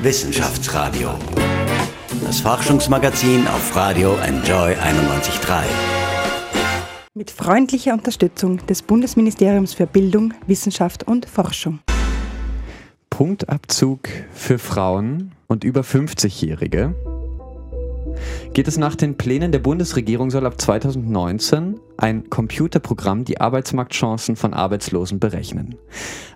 [0.00, 1.10] Wissenschaftsradio.
[2.24, 5.64] Das Forschungsmagazin auf Radio Enjoy 91.3.
[7.14, 11.80] Mit freundlicher Unterstützung des Bundesministeriums für Bildung, Wissenschaft und Forschung.
[13.10, 16.94] Punktabzug für Frauen und über 50-Jährige.
[18.54, 24.54] Geht es nach den Plänen der Bundesregierung, soll ab 2019 ein Computerprogramm die Arbeitsmarktchancen von
[24.54, 25.76] Arbeitslosen berechnen.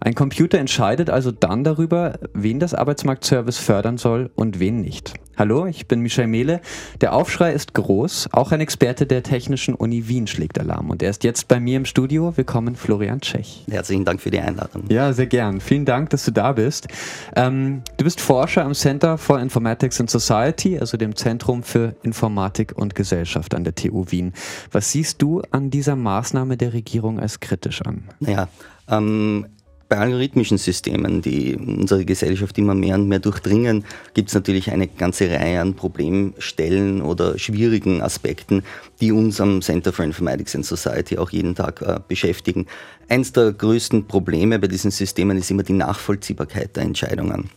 [0.00, 5.14] Ein Computer entscheidet also dann darüber, wen das Arbeitsmarktservice fördern soll und wen nicht.
[5.34, 6.60] Hallo, ich bin Michel Mehle.
[7.00, 8.28] Der Aufschrei ist groß.
[8.32, 10.90] Auch ein Experte der Technischen Uni Wien schlägt Alarm.
[10.90, 12.36] Und er ist jetzt bei mir im Studio.
[12.36, 13.64] Willkommen, Florian Tschech.
[13.70, 14.84] Herzlichen Dank für die Einladung.
[14.90, 15.62] Ja, sehr gern.
[15.62, 16.88] Vielen Dank, dass du da bist.
[17.34, 22.76] Ähm, du bist Forscher am Center for Informatics and Society, also dem Zentrum für Informatik
[22.76, 24.34] und Gesellschaft an der TU Wien.
[24.70, 28.04] Was siehst du an dieser Maßnahme der Regierung als kritisch an?
[28.20, 28.48] Naja,
[28.86, 29.46] ähm,
[29.92, 34.86] bei algorithmischen Systemen, die unsere Gesellschaft immer mehr und mehr durchdringen, gibt es natürlich eine
[34.88, 38.62] ganze Reihe an Problemstellen oder schwierigen Aspekten,
[39.02, 42.68] die uns am Center for Informatics and Society auch jeden Tag äh, beschäftigen.
[43.10, 47.50] Eins der größten Probleme bei diesen Systemen ist immer die Nachvollziehbarkeit der Entscheidungen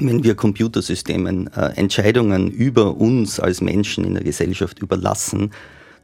[0.00, 5.50] wenn wir Computersystemen äh, Entscheidungen über uns als Menschen in der Gesellschaft überlassen,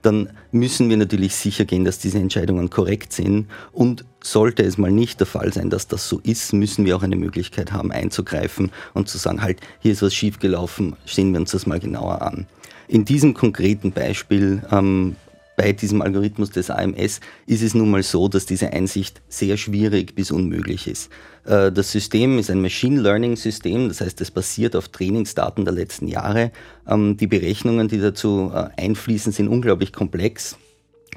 [0.04, 3.46] dann müssen wir natürlich sicher gehen, dass diese Entscheidungen korrekt sind.
[3.72, 7.02] Und sollte es mal nicht der Fall sein, dass das so ist, müssen wir auch
[7.02, 11.52] eine Möglichkeit haben, einzugreifen und zu sagen, halt, hier ist was schiefgelaufen, sehen wir uns
[11.52, 12.46] das mal genauer an.
[12.86, 15.16] In diesem konkreten Beispiel ähm,
[15.56, 20.14] bei diesem Algorithmus des AMS ist es nun mal so, dass diese Einsicht sehr schwierig
[20.14, 21.10] bis unmöglich ist.
[21.44, 25.74] Äh, das System ist ein Machine Learning System, das heißt, es basiert auf Trainingsdaten der
[25.74, 26.50] letzten Jahre.
[26.88, 30.56] Ähm, die Berechnungen, die dazu äh, einfließen, sind unglaublich komplex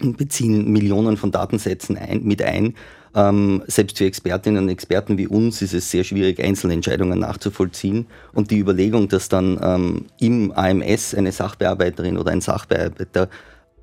[0.01, 2.75] und beziehen Millionen von Datensätzen ein, mit ein.
[3.15, 8.05] Ähm, selbst für Expertinnen und Experten wie uns ist es sehr schwierig, einzelne Entscheidungen nachzuvollziehen.
[8.33, 13.29] Und die Überlegung, dass dann ähm, im AMS eine Sachbearbeiterin oder ein Sachbearbeiter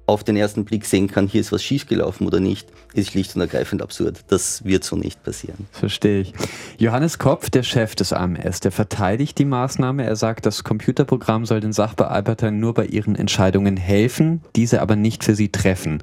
[0.07, 3.41] auf den ersten Blick sehen kann, hier ist was schiefgelaufen oder nicht, ist schlicht und
[3.41, 4.21] ergreifend absurd.
[4.29, 5.67] Das wird so nicht passieren.
[5.73, 6.35] Verstehe ich.
[6.79, 10.05] Johannes Kopf, der Chef des AMS, der verteidigt die Maßnahme.
[10.05, 15.25] Er sagt, das Computerprogramm soll den Sachbearbeitern nur bei ihren Entscheidungen helfen, diese aber nicht
[15.25, 16.03] für sie treffen.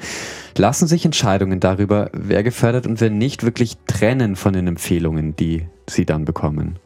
[0.57, 5.67] Lassen sich Entscheidungen darüber, wer gefördert und wer nicht, wirklich trennen von den Empfehlungen, die
[5.88, 6.79] sie dann bekommen?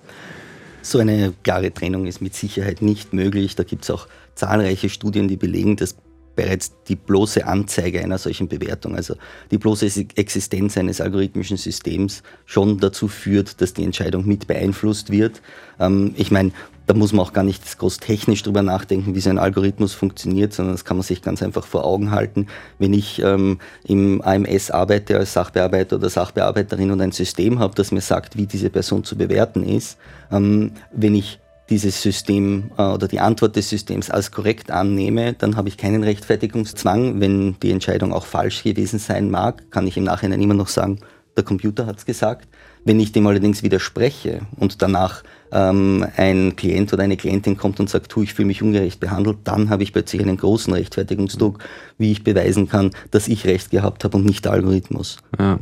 [0.81, 3.55] So eine klare Trennung ist mit Sicherheit nicht möglich.
[3.55, 5.95] Da gibt es auch zahlreiche Studien, die belegen, dass
[6.35, 9.15] bereits die bloße Anzeige einer solchen Bewertung, also
[9.51, 15.41] die bloße Existenz eines algorithmischen Systems schon dazu führt, dass die Entscheidung mit beeinflusst wird.
[15.79, 16.51] Ähm, ich meine,
[16.87, 20.53] da muss man auch gar nicht groß technisch drüber nachdenken, wie so ein Algorithmus funktioniert,
[20.53, 22.47] sondern das kann man sich ganz einfach vor Augen halten.
[22.77, 27.91] Wenn ich ähm, im AMS arbeite als Sachbearbeiter oder Sachbearbeiterin und ein System habe, das
[27.91, 29.97] mir sagt, wie diese Person zu bewerten ist,
[30.31, 35.55] ähm, wenn ich dieses System äh, oder die Antwort des Systems als korrekt annehme, dann
[35.55, 37.19] habe ich keinen Rechtfertigungszwang.
[37.19, 40.99] Wenn die Entscheidung auch falsch gewesen sein mag, kann ich im Nachhinein immer noch sagen,
[41.35, 42.47] der Computer hat es gesagt.
[42.83, 47.89] Wenn ich dem allerdings widerspreche und danach ähm, ein Klient oder eine Klientin kommt und
[47.89, 51.59] sagt, tu, ich fühle mich ungerecht behandelt, dann habe ich plötzlich einen großen Rechtfertigungsdruck,
[51.97, 55.17] wie ich beweisen kann, dass ich Recht gehabt habe und nicht der Algorithmus.
[55.39, 55.59] Ja.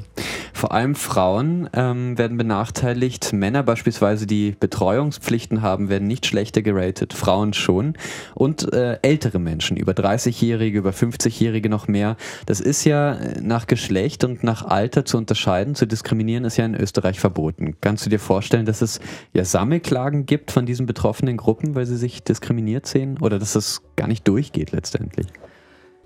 [0.53, 3.33] Vor allem Frauen ähm, werden benachteiligt.
[3.33, 7.13] Männer beispielsweise, die Betreuungspflichten haben, werden nicht schlechter geratet.
[7.13, 7.93] Frauen schon.
[8.33, 12.17] Und äh, ältere Menschen, über 30-Jährige, über 50-Jährige noch mehr.
[12.45, 15.75] Das ist ja äh, nach Geschlecht und nach Alter zu unterscheiden.
[15.75, 17.75] Zu diskriminieren ist ja in Österreich verboten.
[17.81, 18.99] Kannst du dir vorstellen, dass es
[19.33, 19.45] ja
[19.83, 23.17] Sammelklagen gibt von diesen betroffenen Gruppen, weil sie sich diskriminiert sehen?
[23.21, 25.27] Oder dass das gar nicht durchgeht letztendlich?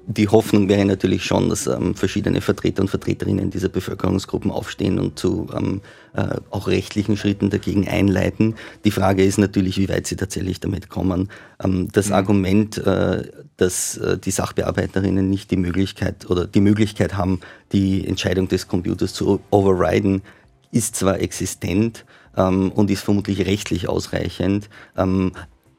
[0.10, 5.20] die Hoffnung wäre natürlich schon, dass ähm, verschiedene Vertreter und Vertreterinnen dieser Bevölkerungsgruppen aufstehen und
[5.20, 5.82] zu ähm,
[6.14, 8.56] äh, auch rechtlichen Schritten dagegen einleiten.
[8.86, 11.28] Die Frage ist natürlich, wie weit sie tatsächlich damit kommen.
[11.62, 12.14] Ähm, das mhm.
[12.14, 13.24] Argument, äh,
[13.58, 17.42] dass äh, die Sachbearbeiterinnen nicht die Möglichkeit oder die Möglichkeit haben,
[17.74, 20.22] die Entscheidung des Computers zu overriden,
[20.72, 22.06] ist zwar existent
[22.38, 25.34] ähm, und ist vermutlich rechtlich ausreichend, ähm,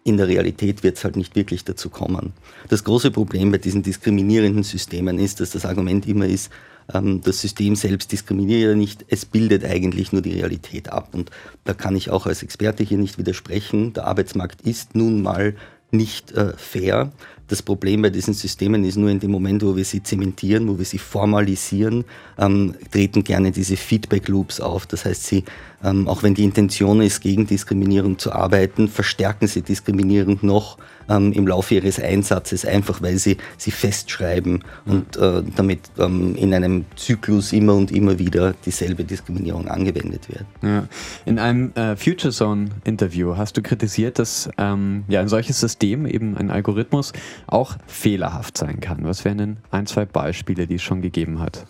[0.04, 2.32] in der Realität wird es halt nicht wirklich dazu kommen.
[2.68, 6.50] Das große Problem bei diesen diskriminierenden Systemen ist, dass das Argument immer ist,
[6.92, 11.10] ähm, das System selbst diskriminiert ja nicht, es bildet eigentlich nur die Realität ab.
[11.12, 11.30] Und
[11.64, 13.92] da kann ich auch als Experte hier nicht widersprechen.
[13.92, 15.54] Der Arbeitsmarkt ist nun mal
[15.90, 17.12] nicht äh, fair.
[17.48, 20.78] Das Problem bei diesen Systemen ist nur in dem Moment, wo wir sie zementieren, wo
[20.78, 22.04] wir sie formalisieren,
[22.38, 24.86] ähm, treten gerne diese Feedback Loops auf.
[24.86, 25.44] Das heißt, sie
[25.82, 30.76] ähm, auch wenn die Intention ist, gegen Diskriminierung zu arbeiten, verstärken sie Diskriminierung noch
[31.08, 36.52] ähm, im Laufe ihres Einsatzes, einfach weil sie sie festschreiben und äh, damit ähm, in
[36.52, 40.44] einem Zyklus immer und immer wieder dieselbe Diskriminierung angewendet wird.
[40.62, 40.88] Ja.
[41.24, 46.06] In einem äh, Future Zone Interview hast du kritisiert, dass ähm, ja, ein solches System,
[46.06, 47.12] eben ein Algorithmus,
[47.46, 49.04] auch fehlerhaft sein kann.
[49.04, 51.66] Was wären denn ein, zwei Beispiele, die es schon gegeben hat?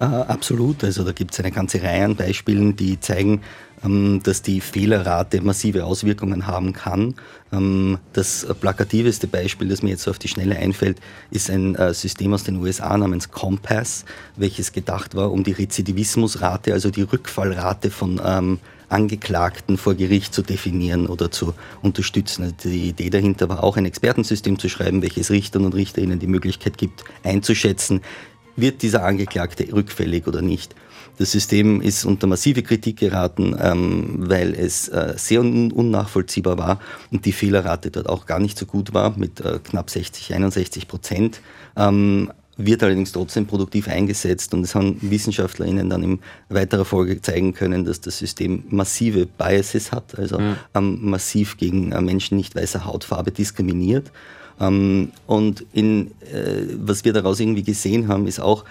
[0.00, 0.82] Äh, absolut.
[0.82, 3.42] Also da gibt es eine ganze Reihe an Beispielen, die zeigen,
[3.84, 7.14] ähm, dass die Fehlerrate massive Auswirkungen haben kann.
[7.52, 10.98] Ähm, das plakativeste Beispiel, das mir jetzt auf die Schnelle einfällt,
[11.30, 14.06] ist ein äh, System aus den USA namens Compass,
[14.36, 18.58] welches gedacht war, um die Rezidivismusrate, also die Rückfallrate von ähm,
[18.90, 22.42] Angeklagten vor Gericht zu definieren oder zu unterstützen.
[22.42, 26.26] Also die Idee dahinter war auch ein Expertensystem zu schreiben, welches Richtern und Richterinnen die
[26.26, 28.00] Möglichkeit gibt, einzuschätzen,
[28.56, 30.74] wird dieser Angeklagte rückfällig oder nicht.
[31.18, 36.80] Das System ist unter massive Kritik geraten, ähm, weil es äh, sehr un unnachvollziehbar war
[37.10, 40.88] und die Fehlerrate dort auch gar nicht so gut war, mit äh, knapp 60, 61
[40.88, 41.42] Prozent.
[41.76, 42.32] Ähm,
[42.66, 46.18] wird allerdings trotzdem produktiv eingesetzt und es haben WissenschaftlerInnen dann in
[46.48, 50.56] weiterer Folge zeigen können, dass das System massive Biases hat, also mhm.
[50.74, 54.10] ähm, massiv gegen äh, Menschen nicht weißer Hautfarbe diskriminiert.
[54.60, 58.64] Ähm, und in, äh, was wir daraus irgendwie gesehen haben, ist auch,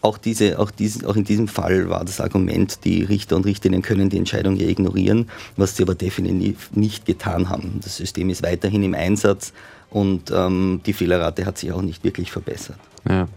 [0.00, 3.82] auch, diese, auch, diesen, auch in diesem Fall war das Argument, die Richter und Richterinnen
[3.82, 7.80] können die Entscheidung ja ignorieren, was sie aber definitiv nicht getan haben.
[7.82, 9.52] Das System ist weiterhin im Einsatz
[9.94, 12.78] und ähm, die Fehlerrate hat sich auch nicht wirklich verbessert.
[13.08, 13.28] Ja.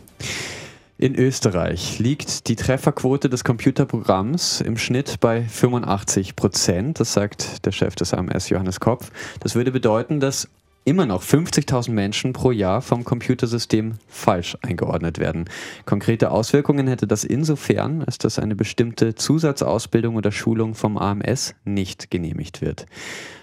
[0.97, 6.99] In Österreich liegt die Trefferquote des Computerprogramms im Schnitt bei 85 Prozent.
[6.99, 9.11] Das sagt der Chef des AMS Johannes Kopf.
[9.39, 10.49] Das würde bedeuten, dass
[10.87, 15.43] immer noch 50.000 Menschen pro Jahr vom Computersystem falsch eingeordnet werden.
[15.85, 22.09] Konkrete Auswirkungen hätte das insofern, als dass eine bestimmte Zusatzausbildung oder Schulung vom AMS nicht
[22.09, 22.85] genehmigt wird.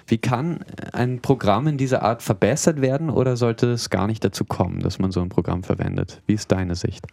[0.06, 4.46] Wie kann ein Programm in dieser Art verbessert werden oder sollte es gar nicht dazu
[4.46, 6.22] kommen, dass man so ein Programm verwendet?
[6.26, 7.06] Wie ist deine Sicht?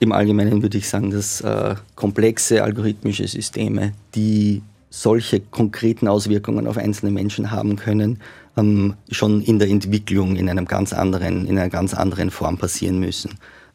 [0.00, 4.62] Im Allgemeinen würde ich sagen, dass äh, komplexe algorithmische Systeme, die
[4.92, 8.18] solche konkreten Auswirkungen auf einzelne Menschen haben können,
[8.58, 13.00] ähm, schon in der Entwicklung in, einem ganz anderen, in einer ganz anderen Form passieren
[13.00, 13.30] müssen.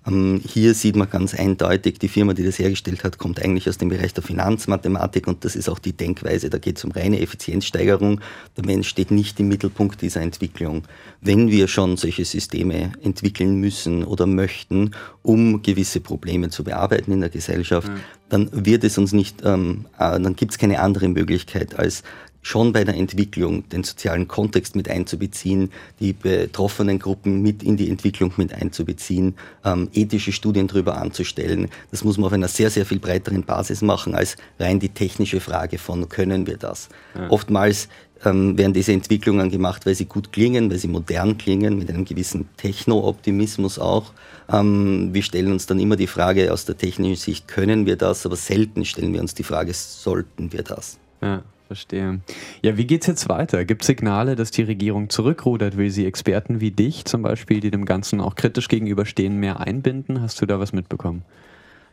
[0.08, 3.80] Ähm, hier sieht man ganz eindeutig, die Firma, die das hergestellt hat, kommt eigentlich aus
[3.80, 6.52] dem Bereich der Finanzmathematik und das ist auch die Denkweise.
[6.52, 8.22] Da geht es um reine Effizienzsteigerung.
[8.56, 10.84] Der Mensch steht nicht im Mittelpunkt dieser Entwicklung.
[11.20, 14.92] Wenn wir schon solche Systeme entwickeln müssen oder möchten,
[15.24, 18.00] um gewisse Probleme zu bearbeiten in der Gesellschaft, mhm.
[18.30, 22.04] Dann wird es uns nicht, ähm, äh, dann gibt es keine andere Möglichkeit als
[22.48, 25.70] schon bei der Entwicklung den sozialen Kontext mit einzubeziehen,
[26.00, 29.36] die betroffenen Gruppen mit in die Entwicklung mit einzubeziehen,
[29.66, 31.68] ähm, ethische Studien darüber anzustellen.
[31.92, 35.42] Das muss man auf einer sehr, sehr viel breiteren Basis machen als rein die technische
[35.42, 36.88] Frage von, können wir das?
[37.16, 37.30] Ja.
[37.30, 37.90] Oftmals
[38.26, 42.06] ähm, werden diese Entwicklungen gemacht, weil sie gut klingen, weil sie modern klingen, mit einem
[42.06, 44.14] gewissen Techno-Optimismus auch.
[44.52, 48.26] Ähm, wir stellen uns dann immer die Frage aus der technischen Sicht, können wir das,
[48.26, 50.98] aber selten stellen wir uns die Frage, sollten wir das?
[51.22, 51.44] Ja.
[51.68, 52.22] Verstehe.
[52.62, 53.66] Ja, wie geht es jetzt weiter?
[53.66, 55.76] Gibt es Signale, dass die Regierung zurückrudert?
[55.76, 60.22] Will sie Experten wie dich zum Beispiel, die dem Ganzen auch kritisch gegenüberstehen, mehr einbinden?
[60.22, 61.24] Hast du da was mitbekommen?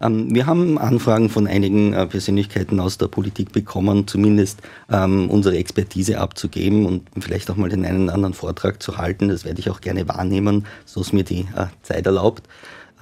[0.05, 4.61] Ähm, wir haben Anfragen von einigen äh, Persönlichkeiten aus der Politik bekommen, zumindest
[4.91, 9.29] ähm, unsere Expertise abzugeben und vielleicht auch mal den einen oder anderen Vortrag zu halten.
[9.29, 12.43] Das werde ich auch gerne wahrnehmen, so es mir die äh, Zeit erlaubt.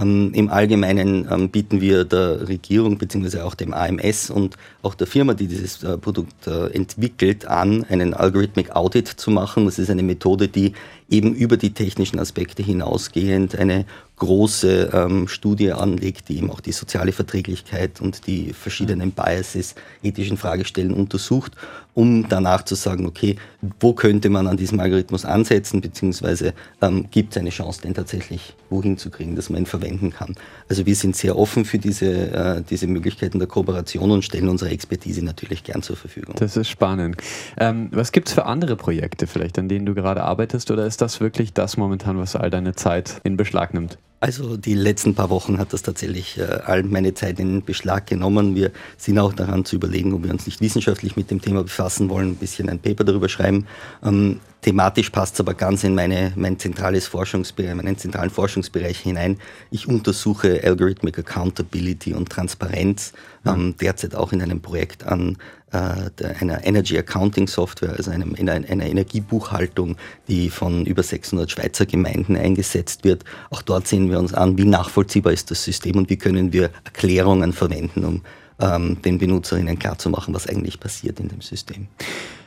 [0.00, 3.40] Ähm, Im Allgemeinen bieten wir der Regierung bzw.
[3.40, 8.74] auch dem AMS und auch der Firma, die dieses äh, Produkt entwickelt, an, einen Algorithmic
[8.74, 9.66] Audit zu machen.
[9.66, 10.72] Das ist eine Methode, die
[11.10, 13.84] eben über die technischen Aspekte hinausgehend eine
[14.16, 20.36] große ähm, Studie anlegt, die eben auch die soziale Verträglichkeit und die verschiedenen Biases, ethischen
[20.36, 21.56] Fragestellen untersucht,
[21.94, 23.36] um danach zu sagen, okay,
[23.80, 28.54] wo könnte man an diesem Algorithmus ansetzen, beziehungsweise ähm, gibt es eine Chance, den tatsächlich
[28.70, 30.34] wohin zu kriegen, dass man ihn verwenden kann.
[30.68, 34.70] Also wir sind sehr offen für diese, äh, diese Möglichkeiten der Kooperation und stellen unsere
[34.70, 36.34] Expertise natürlich gern zur Verfügung.
[36.38, 37.16] Das ist spannend.
[37.58, 41.00] Ähm, was gibt es für andere Projekte vielleicht, an denen du gerade arbeitest, oder ist
[41.02, 43.98] das wirklich das momentan, was all deine Zeit in Beschlag nimmt?
[44.22, 48.54] Also die letzten paar Wochen hat das tatsächlich äh, all meine Zeit in Beschlag genommen.
[48.54, 52.08] Wir sind auch daran zu überlegen, ob wir uns nicht wissenschaftlich mit dem Thema befassen
[52.08, 53.66] wollen, ein bisschen ein Paper darüber schreiben.
[54.00, 59.38] Ähm, thematisch passt es aber ganz in meine, mein zentrales Forschungsbereich, meinen zentralen Forschungsbereich hinein.
[59.70, 63.12] Ich untersuche Algorithmic Accountability und Transparenz,
[63.44, 65.36] ähm, derzeit auch in einem Projekt an
[65.72, 69.96] äh, einer Energy Accounting Software, also einem, einer, einer Energiebuchhaltung,
[70.28, 73.24] die von über 600 Schweizer Gemeinden eingesetzt wird.
[73.50, 76.70] Auch dort sehen wir uns an, wie nachvollziehbar ist das System und wie können wir
[76.84, 78.22] Erklärungen verwenden, um
[78.60, 81.88] ähm, den Benutzerinnen klarzumachen, was eigentlich passiert in dem System.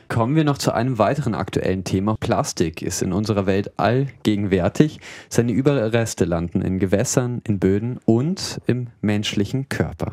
[0.08, 2.16] Kommen wir noch zu einem weiteren aktuellen Thema.
[2.20, 5.00] Plastik ist in unserer Welt allgegenwärtig.
[5.28, 10.12] Seine Überreste landen in Gewässern, in Böden und im menschlichen Körper.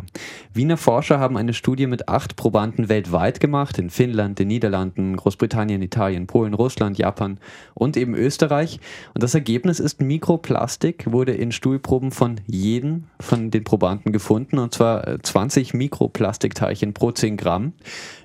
[0.51, 5.83] Wiener Forscher haben eine Studie mit acht Probanden weltweit gemacht, in Finnland, den Niederlanden, Großbritannien,
[5.83, 7.37] Italien, Polen, Russland, Japan
[7.75, 8.79] und eben Österreich.
[9.13, 14.73] Und das Ergebnis ist, Mikroplastik wurde in Stuhlproben von jedem von den Probanden gefunden, und
[14.73, 17.73] zwar 20 Mikroplastikteilchen pro 10 Gramm.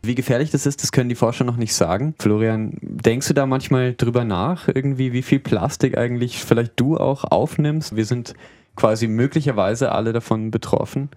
[0.02, 2.14] Wie gefährlich das ist, das können die Forscher noch nicht sagen.
[2.18, 7.24] Florian, denkst du da manchmal drüber nach, irgendwie, wie viel Plastik eigentlich vielleicht du auch
[7.24, 7.96] aufnimmst?
[7.96, 8.34] Wir sind
[8.76, 11.10] quasi möglicherweise alle davon betroffen.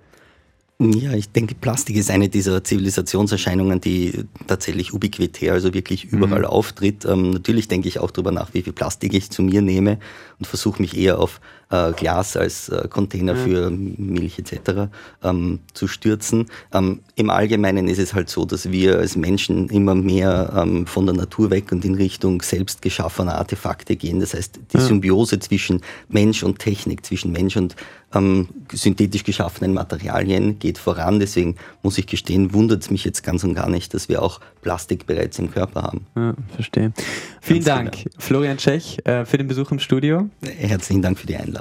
[0.84, 6.46] Ja, ich denke, Plastik ist eine dieser Zivilisationserscheinungen, die tatsächlich ubiquitär, also wirklich überall mhm.
[6.48, 7.06] auftritt.
[7.06, 10.00] Ähm, natürlich denke ich auch darüber nach, wie viel Plastik ich zu mir nehme
[10.40, 11.40] und versuche mich eher auf
[11.72, 13.44] äh, Glas als äh, Container ja.
[13.44, 14.92] für Milch etc.
[15.24, 16.48] Ähm, zu stürzen.
[16.74, 21.06] Ähm, Im Allgemeinen ist es halt so, dass wir als Menschen immer mehr ähm, von
[21.06, 24.20] der Natur weg und in Richtung selbst geschaffener Artefakte gehen.
[24.20, 24.84] Das heißt, die ja.
[24.84, 27.76] Symbiose zwischen Mensch und Technik, zwischen Mensch und
[28.14, 31.20] ähm, synthetisch geschaffenen Materialien geht voran.
[31.20, 34.40] Deswegen muss ich gestehen, wundert es mich jetzt ganz und gar nicht, dass wir auch
[34.62, 36.06] Plastik bereits im Körper haben.
[36.16, 36.94] Ja, verstehe.
[37.42, 38.16] Vielen ganz Dank, genau.
[38.18, 40.30] Florian Tschech, äh, für den Besuch im Studio.
[40.44, 41.61] Herzlichen Dank für die Einladung.